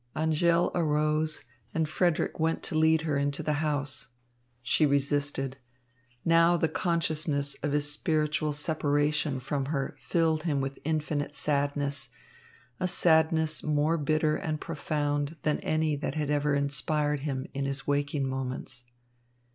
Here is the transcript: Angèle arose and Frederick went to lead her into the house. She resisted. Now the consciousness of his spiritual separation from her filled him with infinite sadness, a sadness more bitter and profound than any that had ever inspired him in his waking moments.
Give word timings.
Angèle 0.15 0.71
arose 0.73 1.43
and 1.75 1.87
Frederick 1.87 2.39
went 2.39 2.63
to 2.63 2.73
lead 2.75 3.01
her 3.03 3.17
into 3.17 3.43
the 3.43 3.59
house. 3.61 4.07
She 4.63 4.83
resisted. 4.83 5.57
Now 6.25 6.57
the 6.57 6.67
consciousness 6.67 7.53
of 7.61 7.71
his 7.71 7.91
spiritual 7.91 8.51
separation 8.53 9.39
from 9.39 9.65
her 9.65 9.95
filled 9.99 10.41
him 10.41 10.59
with 10.59 10.79
infinite 10.83 11.35
sadness, 11.35 12.09
a 12.79 12.87
sadness 12.87 13.61
more 13.61 13.95
bitter 13.95 14.35
and 14.35 14.59
profound 14.59 15.35
than 15.43 15.59
any 15.59 15.95
that 15.95 16.15
had 16.15 16.31
ever 16.31 16.55
inspired 16.55 17.19
him 17.19 17.45
in 17.53 17.65
his 17.65 17.85
waking 17.85 18.27
moments. 18.27 18.85